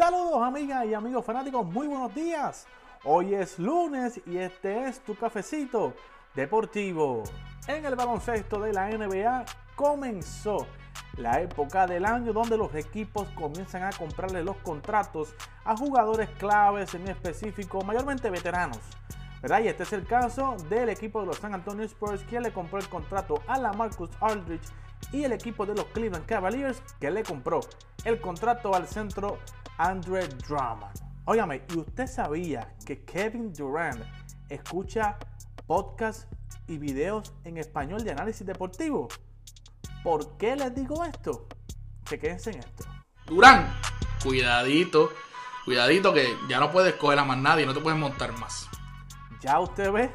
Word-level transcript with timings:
Saludos 0.00 0.42
amigas 0.42 0.86
y 0.86 0.94
amigos 0.94 1.26
fanáticos, 1.26 1.66
muy 1.66 1.86
buenos 1.86 2.14
días. 2.14 2.66
Hoy 3.04 3.34
es 3.34 3.58
lunes 3.58 4.18
y 4.24 4.38
este 4.38 4.86
es 4.86 5.00
tu 5.00 5.14
cafecito 5.14 5.92
deportivo. 6.34 7.22
En 7.66 7.84
el 7.84 7.96
baloncesto 7.96 8.58
de 8.60 8.72
la 8.72 8.88
NBA 8.88 9.44
comenzó 9.76 10.66
la 11.18 11.42
época 11.42 11.86
del 11.86 12.06
año 12.06 12.32
donde 12.32 12.56
los 12.56 12.74
equipos 12.74 13.28
comienzan 13.34 13.82
a 13.82 13.90
comprarle 13.90 14.42
los 14.42 14.56
contratos 14.56 15.34
a 15.66 15.76
jugadores 15.76 16.30
claves 16.38 16.94
en 16.94 17.06
específico, 17.06 17.84
mayormente 17.84 18.30
veteranos. 18.30 18.80
¿verdad? 19.42 19.60
Y 19.60 19.68
este 19.68 19.82
es 19.82 19.92
el 19.92 20.06
caso 20.06 20.56
del 20.70 20.88
equipo 20.88 21.20
de 21.20 21.26
los 21.26 21.36
San 21.36 21.52
Antonio 21.52 21.84
Spurs 21.84 22.22
que 22.24 22.40
le 22.40 22.54
compró 22.54 22.78
el 22.78 22.88
contrato 22.88 23.42
a 23.46 23.58
la 23.58 23.74
Marcus 23.74 24.08
Aldridge 24.20 24.66
y 25.12 25.24
el 25.24 25.32
equipo 25.32 25.66
de 25.66 25.74
los 25.74 25.84
Cleveland 25.86 26.26
Cavaliers 26.26 26.82
que 27.00 27.10
le 27.10 27.22
compró 27.22 27.60
el 28.04 28.20
contrato 28.20 28.74
al 28.74 28.86
centro 28.86 29.38
Andre 29.78 30.28
Drummond. 30.28 31.10
Óigame, 31.24 31.62
¿y 31.68 31.78
usted 31.78 32.06
sabía 32.06 32.74
que 32.84 33.04
Kevin 33.04 33.52
Durant 33.52 34.02
escucha 34.48 35.18
podcasts 35.66 36.26
y 36.66 36.78
videos 36.78 37.32
en 37.44 37.56
español 37.56 38.02
de 38.04 38.12
análisis 38.12 38.46
deportivo? 38.46 39.08
¿Por 40.02 40.36
qué 40.38 40.56
les 40.56 40.74
digo 40.74 41.04
esto? 41.04 41.46
Chequense 42.04 42.50
en 42.50 42.58
esto. 42.60 42.84
Durán, 43.26 43.72
cuidadito, 44.22 45.10
cuidadito 45.64 46.12
que 46.12 46.36
ya 46.48 46.58
no 46.58 46.72
puedes 46.72 46.94
coger 46.94 47.18
a 47.18 47.24
más 47.24 47.38
nadie, 47.38 47.66
no 47.66 47.74
te 47.74 47.80
puedes 47.80 47.98
montar 47.98 48.32
más. 48.38 48.68
Ya 49.40 49.60
usted 49.60 49.92
ve, 49.92 50.10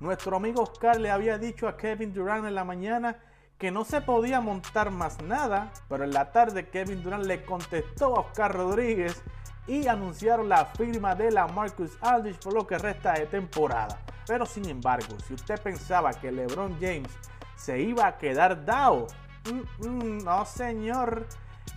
nuestro 0.00 0.36
amigo 0.36 0.62
Oscar 0.62 1.00
le 1.00 1.10
había 1.10 1.38
dicho 1.38 1.66
a 1.66 1.76
Kevin 1.76 2.12
Durant 2.12 2.46
en 2.46 2.54
la 2.54 2.64
mañana 2.64 3.18
que 3.58 3.70
no 3.70 3.84
se 3.84 4.00
podía 4.00 4.40
montar 4.40 4.90
más 4.90 5.22
nada, 5.22 5.72
pero 5.88 6.04
en 6.04 6.12
la 6.12 6.32
tarde 6.32 6.68
Kevin 6.68 7.02
Durant 7.02 7.24
le 7.24 7.44
contestó 7.44 8.16
a 8.16 8.20
Oscar 8.20 8.52
Rodríguez 8.52 9.22
y 9.66 9.86
anunciaron 9.86 10.48
la 10.48 10.66
firma 10.66 11.14
de 11.14 11.30
la 11.30 11.46
Marcus 11.46 11.96
Aldridge 12.00 12.38
por 12.40 12.52
lo 12.52 12.66
que 12.66 12.78
resta 12.78 13.14
de 13.14 13.26
temporada. 13.26 13.98
Pero 14.26 14.46
sin 14.46 14.68
embargo, 14.68 15.16
si 15.26 15.34
usted 15.34 15.60
pensaba 15.60 16.12
que 16.12 16.32
LeBron 16.32 16.76
James 16.80 17.10
se 17.56 17.80
iba 17.80 18.06
a 18.06 18.18
quedar 18.18 18.64
dado, 18.64 19.06
mm, 19.50 19.86
mm, 19.86 20.24
no 20.24 20.44
señor, 20.44 21.26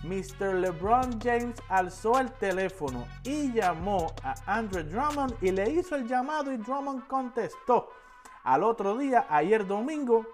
Mr. 0.04 0.54
LeBron 0.54 1.20
James 1.20 1.60
alzó 1.68 2.20
el 2.20 2.30
teléfono 2.32 3.06
y 3.24 3.52
llamó 3.52 4.06
a 4.22 4.34
Andre 4.46 4.84
Drummond 4.84 5.36
y 5.40 5.50
le 5.50 5.70
hizo 5.70 5.96
el 5.96 6.06
llamado 6.06 6.52
y 6.52 6.56
Drummond 6.56 7.06
contestó. 7.06 7.90
Al 8.44 8.62
otro 8.62 8.96
día, 8.96 9.26
ayer 9.28 9.66
domingo, 9.66 10.24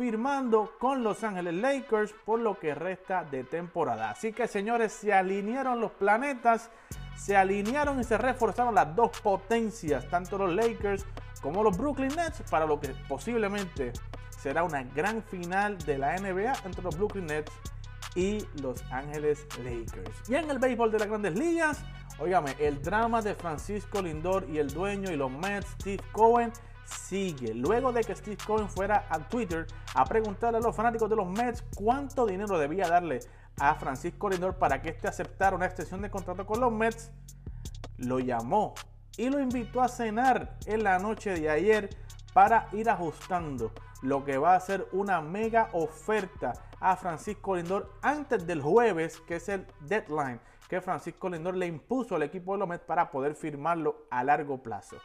firmando 0.00 0.72
con 0.78 1.02
Los 1.02 1.22
Ángeles 1.24 1.52
Lakers 1.52 2.14
por 2.24 2.40
lo 2.40 2.58
que 2.58 2.74
resta 2.74 3.22
de 3.22 3.44
temporada. 3.44 4.12
Así 4.12 4.32
que 4.32 4.48
señores, 4.48 4.92
se 4.92 5.12
alinearon 5.12 5.78
los 5.78 5.90
planetas, 5.90 6.70
se 7.18 7.36
alinearon 7.36 8.00
y 8.00 8.04
se 8.04 8.16
reforzaron 8.16 8.74
las 8.74 8.96
dos 8.96 9.10
potencias, 9.20 10.08
tanto 10.08 10.38
los 10.38 10.54
Lakers 10.54 11.04
como 11.42 11.62
los 11.62 11.76
Brooklyn 11.76 12.16
Nets, 12.16 12.40
para 12.50 12.64
lo 12.64 12.80
que 12.80 12.94
posiblemente 13.08 13.92
será 14.30 14.62
una 14.62 14.84
gran 14.84 15.22
final 15.22 15.76
de 15.76 15.98
la 15.98 16.16
NBA 16.16 16.54
entre 16.64 16.82
los 16.82 16.96
Brooklyn 16.96 17.26
Nets 17.26 17.52
y 18.14 18.46
Los 18.62 18.82
Ángeles 18.90 19.46
Lakers. 19.62 20.30
Y 20.30 20.34
en 20.34 20.50
el 20.50 20.58
béisbol 20.58 20.92
de 20.92 20.98
las 20.98 21.08
grandes 21.08 21.38
ligas, 21.38 21.84
óigame, 22.18 22.56
el 22.58 22.80
drama 22.80 23.20
de 23.20 23.34
Francisco 23.34 24.00
Lindor 24.00 24.48
y 24.48 24.60
el 24.60 24.72
dueño 24.72 25.10
y 25.10 25.16
los 25.16 25.30
Mets, 25.30 25.68
Steve 25.78 26.02
Cohen, 26.12 26.50
sigue. 26.84 27.54
Luego 27.54 27.92
de 27.92 28.02
que 28.02 28.14
Steve 28.14 28.38
Cohen 28.46 28.68
fuera 28.68 29.06
a 29.08 29.18
Twitter 29.28 29.66
a 29.94 30.04
preguntarle 30.04 30.58
a 30.58 30.60
los 30.60 30.74
fanáticos 30.74 31.08
de 31.08 31.16
los 31.16 31.28
Mets 31.28 31.64
cuánto 31.74 32.26
dinero 32.26 32.58
debía 32.58 32.88
darle 32.88 33.20
a 33.58 33.74
Francisco 33.74 34.28
Lindor 34.28 34.56
para 34.56 34.80
que 34.80 34.90
éste 34.90 35.08
aceptara 35.08 35.56
una 35.56 35.66
extensión 35.66 36.00
de 36.02 36.10
contrato 36.10 36.46
con 36.46 36.60
los 36.60 36.72
Mets, 36.72 37.10
lo 37.98 38.18
llamó 38.18 38.74
y 39.16 39.28
lo 39.28 39.38
invitó 39.38 39.82
a 39.82 39.88
cenar 39.88 40.56
en 40.66 40.82
la 40.82 40.98
noche 40.98 41.34
de 41.34 41.50
ayer 41.50 41.90
para 42.32 42.68
ir 42.72 42.88
ajustando 42.88 43.72
lo 44.02 44.24
que 44.24 44.38
va 44.38 44.54
a 44.54 44.60
ser 44.60 44.86
una 44.92 45.20
mega 45.20 45.68
oferta 45.72 46.52
a 46.80 46.96
Francisco 46.96 47.56
Lindor 47.56 47.92
antes 48.00 48.46
del 48.46 48.62
jueves, 48.62 49.20
que 49.20 49.36
es 49.36 49.48
el 49.48 49.66
deadline 49.80 50.40
que 50.70 50.80
Francisco 50.80 51.28
Lindor 51.28 51.56
le 51.56 51.66
impuso 51.66 52.14
al 52.14 52.22
equipo 52.22 52.52
de 52.52 52.60
los 52.60 52.68
Mets 52.68 52.84
para 52.84 53.10
poder 53.10 53.34
firmarlo 53.34 54.06
a 54.08 54.22
largo 54.22 54.62
plazo. 54.62 54.96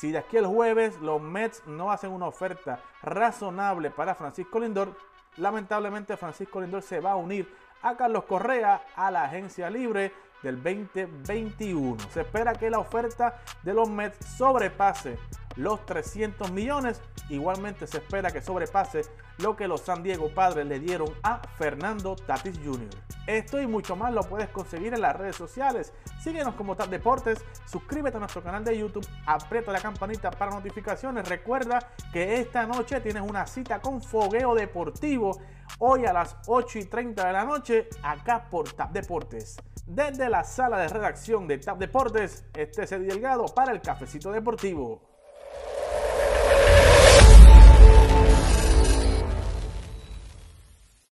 Si 0.00 0.12
de 0.12 0.16
aquí 0.16 0.38
al 0.38 0.46
jueves 0.46 0.98
los 1.02 1.20
Mets 1.20 1.62
no 1.66 1.92
hacen 1.92 2.10
una 2.10 2.26
oferta 2.26 2.80
razonable 3.02 3.90
para 3.90 4.14
Francisco 4.14 4.58
Lindor, 4.58 4.96
lamentablemente 5.36 6.16
Francisco 6.16 6.58
Lindor 6.58 6.80
se 6.80 7.00
va 7.00 7.10
a 7.10 7.16
unir 7.16 7.54
a 7.82 7.94
Carlos 7.98 8.24
Correa 8.24 8.80
a 8.96 9.10
la 9.10 9.24
agencia 9.24 9.68
libre 9.68 10.10
del 10.42 10.56
2021. 10.62 11.98
Se 12.08 12.22
espera 12.22 12.54
que 12.54 12.70
la 12.70 12.78
oferta 12.78 13.42
de 13.62 13.74
los 13.74 13.90
Mets 13.90 14.24
sobrepase 14.38 15.18
los 15.56 15.84
300 15.84 16.50
millones. 16.50 17.02
Igualmente 17.28 17.86
se 17.86 17.98
espera 17.98 18.30
que 18.30 18.40
sobrepase 18.40 19.02
lo 19.36 19.54
que 19.54 19.68
los 19.68 19.82
San 19.82 20.02
Diego 20.02 20.32
Padres 20.32 20.64
le 20.64 20.80
dieron 20.80 21.12
a 21.22 21.42
Fernando 21.58 22.16
Tatis 22.16 22.58
Jr. 22.64 22.88
Esto 23.36 23.60
y 23.60 23.66
mucho 23.68 23.94
más 23.94 24.12
lo 24.12 24.22
puedes 24.24 24.48
conseguir 24.48 24.92
en 24.92 25.02
las 25.02 25.14
redes 25.14 25.36
sociales. 25.36 25.92
Síguenos 26.20 26.56
como 26.56 26.74
Tap 26.74 26.88
Deportes, 26.88 27.38
suscríbete 27.64 28.16
a 28.16 28.20
nuestro 28.20 28.42
canal 28.42 28.64
de 28.64 28.76
YouTube, 28.76 29.06
aprieta 29.24 29.70
la 29.70 29.80
campanita 29.80 30.32
para 30.32 30.50
notificaciones. 30.50 31.28
Recuerda 31.28 31.78
que 32.12 32.40
esta 32.40 32.66
noche 32.66 33.00
tienes 33.00 33.22
una 33.22 33.46
cita 33.46 33.80
con 33.80 34.02
Fogueo 34.02 34.56
Deportivo 34.56 35.40
hoy 35.78 36.06
a 36.06 36.12
las 36.12 36.38
8 36.48 36.80
y 36.80 36.84
30 36.86 37.24
de 37.24 37.32
la 37.32 37.44
noche 37.44 37.88
acá 38.02 38.48
por 38.50 38.72
Tap 38.72 38.90
Deportes. 38.90 39.58
Desde 39.86 40.28
la 40.28 40.42
sala 40.42 40.78
de 40.78 40.88
redacción 40.88 41.46
de 41.46 41.58
Tap 41.58 41.78
Deportes, 41.78 42.44
este 42.52 42.82
es 42.82 42.90
el 42.90 43.06
Delgado 43.06 43.46
para 43.46 43.70
el 43.70 43.80
Cafecito 43.80 44.32
Deportivo. 44.32 45.09